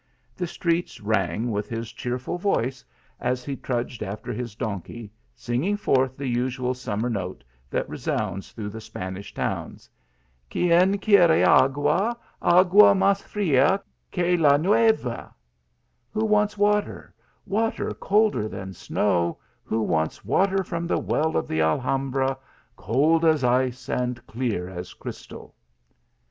The 0.35 0.47
streets 0.47 0.99
rang 0.99 1.51
with 1.51 1.69
his 1.69 1.91
cheerful 1.93 2.39
voice 2.39 2.83
as 3.19 3.45
he 3.45 3.55
trudged 3.55 4.01
after 4.01 4.33
his 4.33 4.55
donkey, 4.55 5.11
singing 5.35 5.77
forth 5.77 6.17
the 6.17 6.25
usual 6.25 6.73
summer 6.73 7.07
note 7.07 7.43
that 7.69 7.87
resounds 7.87 8.51
through 8.51 8.69
the 8.71 8.81
Spanish 8.81 9.31
towns:" 9.31 9.91
guien 10.49 10.95
qiiiere 10.97 11.45
agita 11.45 11.73
~> 11.73 11.73
THE 11.75 11.79
MOOR 11.79 11.97
S 11.97 12.17
LEGACY. 12.17 12.17
101 12.41 12.65
agita 12.65 12.97
mas 12.99 13.21
fria 13.21 13.83
que 14.11 14.37
la 14.37 14.57
nteve. 14.57 15.33
Who 16.13 16.25
wants 16.25 16.57
water 16.57 17.13
water 17.45 17.91
colder 17.93 18.49
than 18.49 18.73
snow 18.73 19.37
who 19.63 19.83
wants, 19.83 20.25
water 20.25 20.63
from 20.63 20.87
the 20.87 20.97
well 20.97 21.37
of 21.37 21.47
the 21.47 21.61
Alhambra 21.61 22.39
cold 22.75 23.23
as 23.23 23.43
ice 23.43 23.87
and 23.87 24.25
clear 24.25 24.67
as 24.67 24.95
crys 24.95 25.27
tal 25.27 25.53